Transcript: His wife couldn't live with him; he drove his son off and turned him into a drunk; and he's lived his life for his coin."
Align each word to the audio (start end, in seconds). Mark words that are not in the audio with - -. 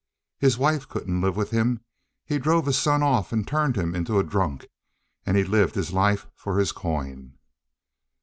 His 0.39 0.57
wife 0.57 0.89
couldn't 0.89 1.21
live 1.21 1.35
with 1.35 1.51
him; 1.51 1.81
he 2.25 2.39
drove 2.39 2.65
his 2.65 2.79
son 2.79 3.03
off 3.03 3.31
and 3.31 3.47
turned 3.47 3.75
him 3.75 3.93
into 3.93 4.17
a 4.17 4.23
drunk; 4.23 4.67
and 5.27 5.37
he's 5.37 5.47
lived 5.47 5.75
his 5.75 5.93
life 5.93 6.25
for 6.35 6.57
his 6.57 6.71
coin." 6.71 7.37